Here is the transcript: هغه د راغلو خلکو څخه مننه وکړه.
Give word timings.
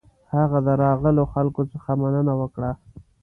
هغه 0.33 0.59
د 0.67 0.69
راغلو 0.83 1.23
خلکو 1.33 1.61
څخه 1.71 1.89
مننه 2.01 2.33
وکړه. 2.41 2.71